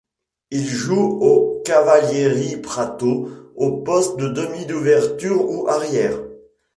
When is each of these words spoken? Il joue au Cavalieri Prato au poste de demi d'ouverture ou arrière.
Il 0.49 0.67
joue 0.67 1.19
au 1.21 1.61
Cavalieri 1.63 2.57
Prato 2.57 3.29
au 3.55 3.83
poste 3.83 4.17
de 4.17 4.29
demi 4.29 4.65
d'ouverture 4.65 5.47
ou 5.47 5.67
arrière. 5.67 6.17